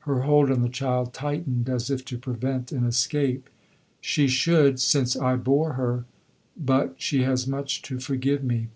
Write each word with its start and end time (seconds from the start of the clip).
Her 0.00 0.24
hold 0.24 0.50
on 0.50 0.60
the 0.60 0.68
child 0.68 1.14
tightened, 1.14 1.70
as 1.70 1.88
if 1.88 2.04
to 2.04 2.18
prevent 2.18 2.70
an 2.70 2.84
escape. 2.84 3.48
"She 4.02 4.28
should, 4.28 4.78
since 4.78 5.16
I 5.16 5.36
bore 5.36 5.72
her. 5.72 6.04
But 6.54 6.96
she 7.00 7.22
has 7.22 7.46
much 7.46 7.80
to 7.88 7.98
forgive 7.98 8.44
me." 8.44 8.68